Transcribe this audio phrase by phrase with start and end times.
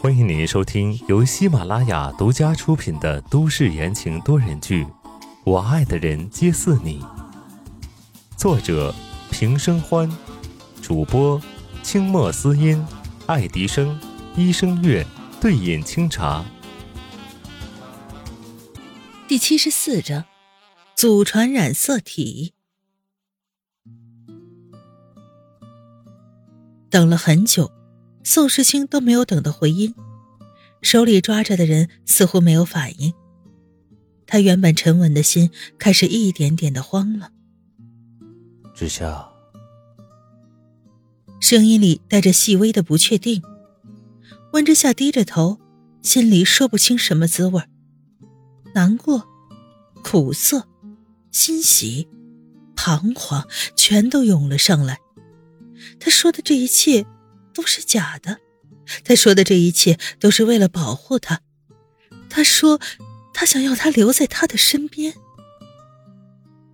[0.00, 4.84] 欢迎您收听由喜马拉雅独家出品的都市言情多人剧
[5.44, 7.00] 《我爱的人皆似你》，
[8.36, 8.92] 作者
[9.30, 10.10] 平生欢，
[10.82, 11.40] 主播
[11.84, 12.84] 清墨思音、
[13.26, 13.96] 爱迪生、
[14.34, 15.06] 一生月、
[15.40, 16.44] 对饮清茶。
[19.28, 20.24] 第七十四章：
[20.96, 22.54] 祖传染色体。
[26.90, 27.70] 等了很久。
[28.24, 29.94] 宋时清都没有等到回音，
[30.80, 33.12] 手里抓着的人似乎没有反应。
[34.26, 37.30] 他原本沉稳的心开始一点点的慌了。
[38.74, 39.28] 之夏，
[41.38, 43.42] 声音里带着细微的不确定。
[44.52, 45.60] 温之夏低着头，
[46.00, 47.62] 心里说不清什么滋味
[48.74, 49.28] 难过、
[50.02, 50.66] 苦涩、
[51.30, 52.08] 欣喜、
[52.74, 53.46] 彷徨，
[53.76, 54.98] 全都涌了上来。
[56.00, 57.04] 他说的这一切。
[57.54, 58.40] 都是假的，
[59.04, 61.40] 他说的这一切都是为了保护他。
[62.28, 62.80] 他说，
[63.32, 65.14] 他想要他留在他的身边。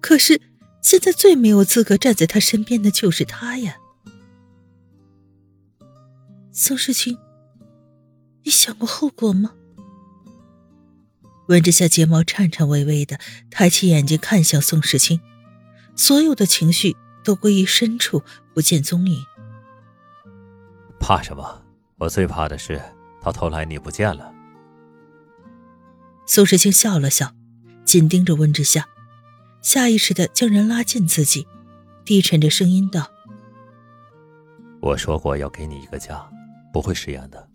[0.00, 0.40] 可是，
[0.82, 3.76] 现在最没有资格站在他身边的就是他呀。
[6.52, 7.18] 宋世清，
[8.44, 9.52] 你想过后果吗？
[11.48, 13.18] 温之夏睫毛颤颤巍巍的，
[13.50, 15.20] 抬起眼睛看向宋世清，
[15.94, 18.22] 所有的情绪都归于深处，
[18.54, 19.24] 不见踪影。
[21.00, 21.62] 怕什么？
[21.98, 22.80] 我最怕的是
[23.20, 24.32] 到头来你不见了。
[26.26, 27.34] 苏世清笑了笑，
[27.84, 28.86] 紧盯着温之夏，
[29.60, 31.46] 下意识的将人拉近自己，
[32.04, 33.10] 低沉着声音道
[34.80, 36.24] ：“我说过要给你一个家，
[36.72, 37.48] 不会食言的，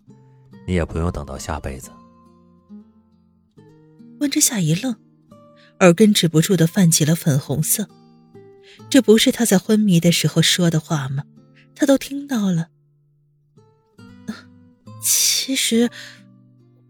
[0.66, 1.90] 你也不用等到下辈子。”
[4.20, 4.94] 温之夏一愣，
[5.80, 7.88] 耳根止不住的泛起了粉红色。
[8.90, 11.24] 这不是他在昏迷的时候说的话吗？
[11.74, 12.68] 他都听到了。
[15.46, 15.88] 其实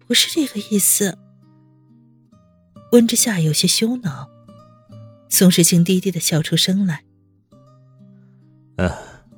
[0.07, 1.19] 不是这个意思。
[2.93, 4.31] 温之夏有些羞恼，
[5.29, 7.05] 宋时清低低的笑出声来
[8.81, 8.91] ：“嗯，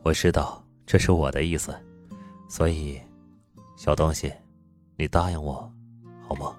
[0.04, 1.76] 我知道这是我的意思，
[2.48, 3.00] 所以，
[3.76, 4.32] 小东西，
[4.96, 5.68] 你答应我，
[6.28, 6.54] 好吗？”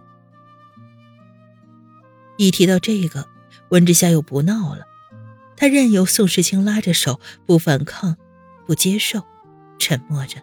[2.38, 3.26] 一提到这个，
[3.70, 4.86] 温之夏又不闹了，
[5.56, 8.18] 他任由宋时清拉着手，不反抗，
[8.68, 9.24] 不接受，
[9.78, 10.42] 沉默着。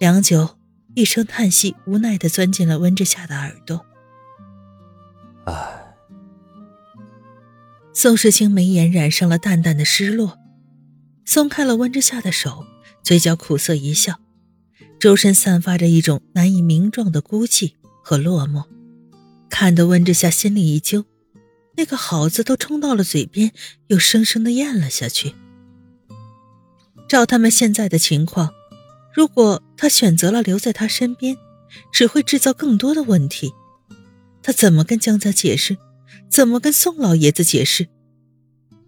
[0.00, 0.58] 良久，
[0.94, 3.86] 一声叹息无奈的钻进了温之夏的耳朵。
[5.46, 5.94] 唉，
[7.92, 10.36] 宋时清眉眼染上了淡淡的失落，
[11.24, 12.64] 松开了温之夏的手，
[13.04, 14.18] 嘴角苦涩一笑，
[14.98, 18.64] 周身散发着一种难以名状的孤寂和落寞，
[19.48, 21.04] 看得温之夏心里一揪，
[21.76, 23.52] 那个“好”字都冲到了嘴边，
[23.86, 25.36] 又生生的咽了下去。
[27.08, 28.50] 照他们现在的情况。
[29.14, 31.36] 如果他选择了留在他身边，
[31.92, 33.52] 只会制造更多的问题。
[34.42, 35.76] 他怎么跟江家解释？
[36.28, 37.88] 怎么跟宋老爷子解释？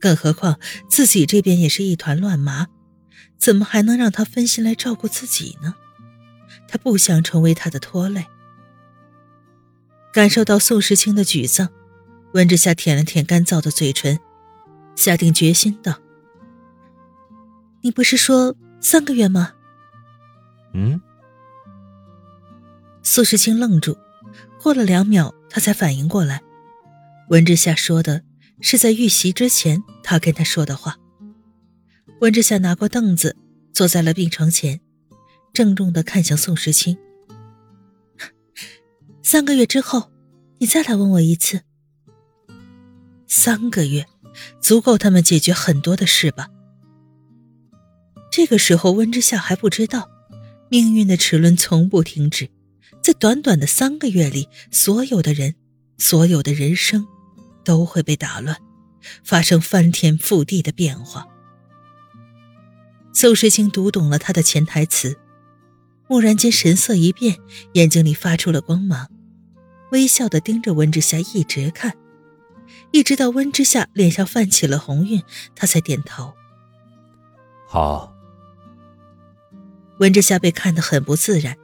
[0.00, 0.59] 更何况
[0.91, 2.66] 自己这边也是一团乱麻，
[3.38, 5.75] 怎么还能让他分心来照顾自己呢？
[6.69, 8.26] 他不想成为他的拖累。
[10.12, 11.69] 感受到宋时清的沮丧，
[12.32, 14.19] 温之夏舔了舔干燥的嘴唇，
[14.94, 16.00] 下定决心道
[17.82, 19.53] ：“你不是说三个月吗？”
[20.78, 21.00] 嗯，
[23.03, 23.97] 苏时清愣住，
[24.62, 26.42] 过了两秒，他才反应过来，
[27.31, 28.22] 温之夏说的
[28.60, 30.98] 是在遇袭之前他跟他说的话。
[32.20, 33.34] 温之夏拿过凳子，
[33.72, 34.78] 坐在了病床前，
[35.54, 36.98] 郑重的看向宋时清
[39.25, 40.12] ：“三个月之后，
[40.58, 41.62] 你再来问我一次。
[43.26, 44.04] 三个月，
[44.60, 46.48] 足够他们解决很多的事吧？”
[48.31, 50.10] 这个时候，温之夏还不知道。
[50.69, 52.49] 命运的齿轮从不停止，
[53.03, 55.54] 在短短的三个月里，所有的人，
[55.97, 57.06] 所有的人生，
[57.65, 58.56] 都会被打乱，
[59.22, 61.28] 发生翻天覆地的变化。
[63.12, 65.16] 宋时清读懂了他的潜台词，
[66.08, 67.38] 蓦然间神色一变，
[67.75, 69.08] 眼睛里发出了光芒，
[69.93, 71.96] 微笑的盯着温之夏一直看，
[72.91, 75.23] 一直到温之夏脸上泛起了红晕，
[75.55, 76.32] 他才点头。
[77.69, 78.16] 好。
[79.98, 81.56] 温之夏被看得很不自然，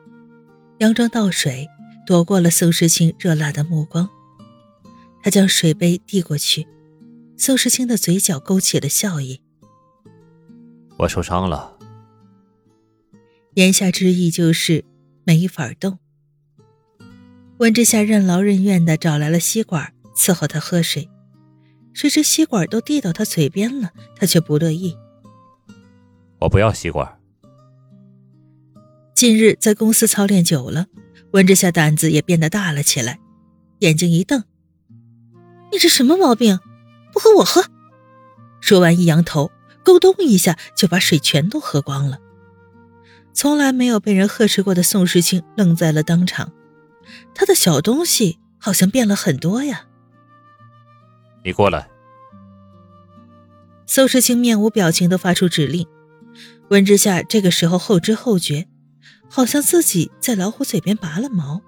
[0.78, 1.68] 佯装倒水，
[2.06, 4.08] 躲过了宋时清热辣的目光。
[5.22, 6.66] 他将水杯递过去，
[7.36, 9.40] 宋时清的嘴角勾起了笑意。
[10.98, 11.78] 我受伤了，
[13.54, 14.84] 言下之意就是
[15.24, 15.98] 没法动。
[17.58, 21.08] 温之夏任劳任怨的找来了吸管伺候他喝水，
[21.92, 24.96] 谁知吸管都递到他嘴边了，他却不乐意。
[26.40, 27.20] 我不要吸管。
[29.14, 30.86] 近日在公司操练久了，
[31.32, 33.20] 温之夏胆子也变得大了起来，
[33.78, 34.42] 眼睛一瞪
[35.70, 36.58] ：“你这什么毛病？
[37.12, 37.64] 不喝我喝！”
[38.60, 39.52] 说完一扬头，
[39.84, 42.18] 咕咚一下就把水全都喝光了。
[43.32, 46.52] 从来没有被人呵斥过的宋时清愣在了当场，
[47.34, 49.86] 他的小东西好像变了很多呀。
[51.44, 51.88] 你过来。
[53.86, 55.86] 宋时清面无表情的发出指令，
[56.70, 58.68] 温之夏这个时候后知后觉。
[59.34, 61.62] 好像自己在老虎嘴边拔了毛。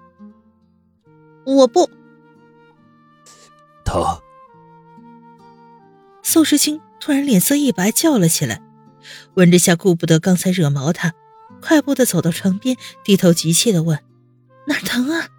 [1.47, 1.89] 我不
[3.83, 4.21] 疼。
[6.21, 8.61] 宋时清突然脸色一白，叫了起来。
[9.33, 11.13] 温之夏顾不得刚才惹毛他，
[11.59, 13.99] 快步的走到床边，低头急切的问
[14.67, 15.29] ：“哪疼啊？”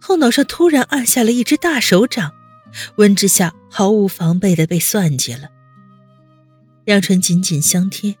[0.00, 2.32] 后脑上突然按下了一只大手掌，
[2.94, 5.48] 温之夏毫无防备的被算计了。
[6.84, 8.16] 两唇紧紧相贴，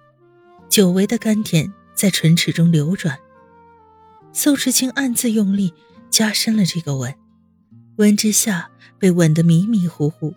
[0.68, 1.72] 久违的甘甜。
[1.94, 3.18] 在唇齿中流转，
[4.32, 5.72] 宋时清暗自用力
[6.10, 7.14] 加深了这个吻，
[7.96, 10.34] 温之夏被吻得迷迷糊糊，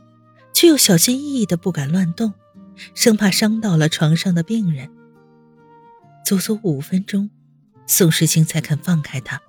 [0.53, 2.33] 却又小心翼翼的不敢乱动，
[2.93, 4.89] 生怕伤到了床上的病人。
[6.25, 7.29] 足足五分钟，
[7.87, 9.41] 宋时清才肯放开他。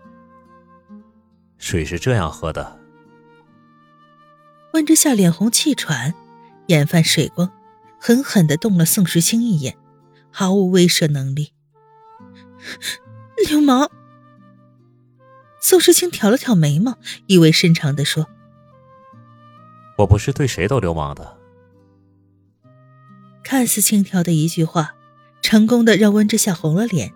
[1.59, 2.79] 水是这样喝的。
[4.75, 6.15] 温之夏脸红气喘，
[6.67, 7.51] 眼泛水光，
[7.99, 9.77] 狠狠的瞪了宋时清一眼，
[10.31, 11.53] 毫无威慑能力。
[13.49, 13.91] 流氓！
[15.61, 18.27] 宋时清挑了挑眉毛，意味深长的说
[19.99, 21.37] ：“我不是对谁都流氓的。”
[23.43, 24.95] 看似轻佻的一句话，
[25.43, 27.13] 成功的让温之夏红了脸。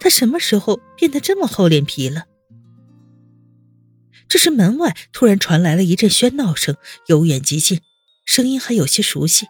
[0.00, 2.24] 他什么时候变得这么厚脸皮了？
[4.28, 6.76] 这时门外突然传来了一阵喧闹声，
[7.06, 7.80] 由远及近，
[8.26, 9.46] 声音还有些熟悉。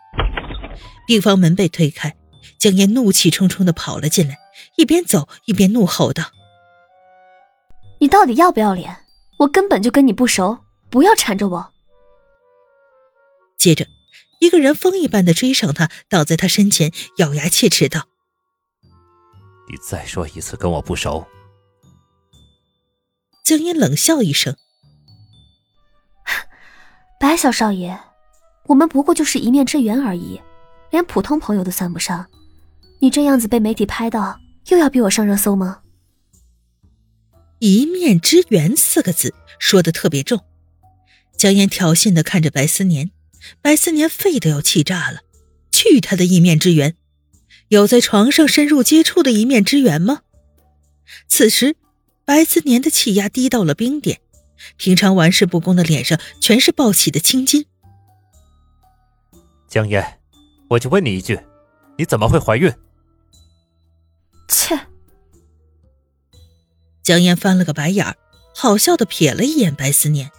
[1.06, 2.17] 病房门被推开，
[2.58, 4.37] 江烟怒气冲冲的跑了进来。
[4.76, 6.25] 一边走一边怒吼道
[8.00, 9.05] ：“你到底要不要脸？
[9.38, 10.58] 我根本就跟你不熟，
[10.90, 11.72] 不要缠着我。”
[13.56, 13.87] 接着，
[14.40, 18.06] 一个人疯一般的追上他，倒在他身前，咬牙切齿道
[19.70, 21.26] ：“你再说一次跟我不熟！”
[23.44, 24.56] 江烟冷笑一声
[27.19, 27.99] ：“白小少爷，
[28.66, 30.40] 我们不过就是一面之缘而已，
[30.90, 32.26] 连普通朋友都算不上。
[33.00, 35.80] 你这样子被媒体拍到。”又要逼我上热搜吗？
[37.58, 40.44] 一面之缘四个字说的特别重。
[41.36, 43.10] 江烟挑衅的看着白思年，
[43.62, 45.20] 白思年肺都要气炸了。
[45.70, 46.96] 去他的一面之缘，
[47.68, 50.22] 有在床上深入接触的一面之缘吗？
[51.28, 51.76] 此时，
[52.24, 54.20] 白思年的气压低到了冰点，
[54.76, 57.66] 平常玩世不恭的脸上全是暴起的青筋。
[59.68, 60.18] 江烟，
[60.70, 61.38] 我就问你一句，
[61.96, 62.72] 你怎么会怀孕？
[64.48, 64.78] 切！
[67.02, 68.16] 江烟翻了个白眼儿，
[68.54, 70.30] 好笑的瞥了一眼白思念。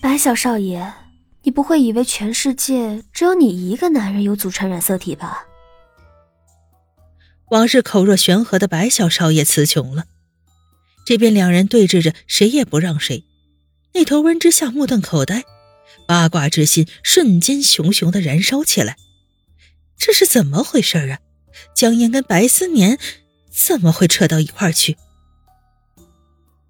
[0.00, 0.92] 白小少爷，
[1.42, 5.46] 你不会以为全世界只有你一个男人有祖传染色体吧？
[7.50, 10.06] 往日口若悬河的白小少爷词穷了。
[11.04, 13.24] 这边两人对峙着，谁也不让谁。
[13.92, 15.44] 那头温之夏目瞪口呆，
[16.06, 18.96] 八卦之心瞬间熊熊的燃烧起来。
[19.98, 21.18] 这是怎么回事啊？
[21.74, 22.98] 江烟跟白思年
[23.50, 24.96] 怎么会扯到一块儿去？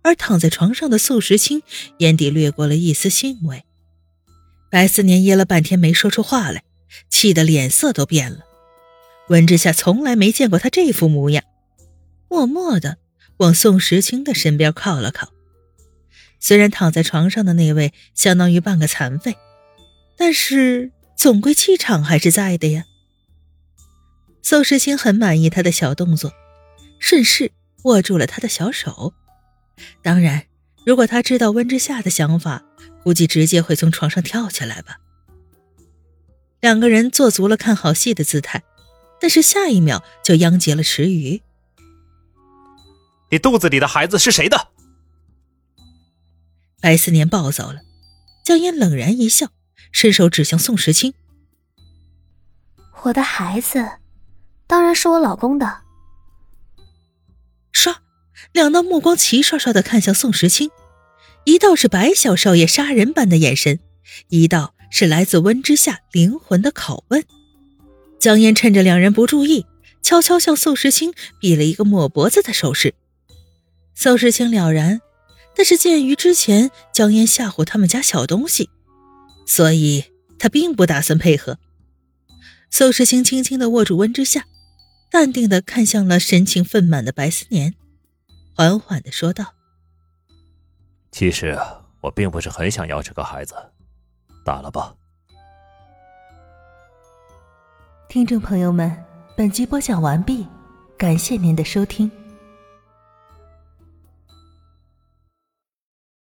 [0.02, 1.62] 而躺在床上的宋时清
[1.98, 3.64] 眼底掠过了一丝欣慰。
[4.70, 6.64] 白思年噎了半天没说出话来，
[7.08, 8.40] 气得脸色都变了。
[9.28, 11.44] 温之夏从来没见过他这副模样，
[12.28, 12.98] 默默的
[13.36, 15.28] 往宋时清的身边靠了靠。
[16.40, 19.36] 虽然躺在床上的那位相当于半个残废，
[20.16, 22.84] 但是总归气场还是在的呀。
[24.42, 26.32] 宋时清很满意他的小动作，
[26.98, 27.52] 顺势
[27.84, 29.14] 握住了他的小手。
[30.02, 30.46] 当然，
[30.84, 32.62] 如果他知道温之夏的想法，
[33.02, 34.98] 估计直接会从床上跳起来吧。
[36.60, 38.62] 两个人做足了看好戏的姿态，
[39.20, 41.40] 但是下一秒就殃及了池鱼。
[43.30, 44.68] 你肚子里的孩子是谁的？
[46.80, 47.80] 白思年暴走了，
[48.44, 49.48] 江烟冷然一笑，
[49.92, 51.14] 伸手指向宋时清
[53.04, 53.88] ：“我的孩子。”
[54.72, 55.80] 当然是我老公的。
[57.74, 57.96] 唰，
[58.52, 60.70] 两道目光齐刷刷的看向宋时清，
[61.44, 63.80] 一道是白小少爷杀人般的眼神，
[64.28, 67.22] 一道是来自温之夏灵魂的拷问。
[68.18, 69.66] 江烟趁着两人不注意，
[70.00, 72.94] 悄悄向宋时清比了一个抹脖子的手势。
[73.94, 75.02] 宋时清了然，
[75.54, 78.70] 但是鉴于之前江烟吓唬他们家小东西，
[79.44, 80.04] 所以
[80.38, 81.58] 他并不打算配合。
[82.70, 84.46] 宋时清轻轻的握住温之夏。
[85.12, 87.74] 淡定的看向了神情愤满的白思年，
[88.56, 89.52] 缓缓的说道
[91.12, 91.58] ：“其实
[92.00, 93.54] 我并不是很想要这个孩子，
[94.42, 94.94] 打了吧。”
[98.08, 98.90] 听众朋友们，
[99.36, 100.46] 本集播讲完毕，
[100.96, 102.10] 感谢您的收听。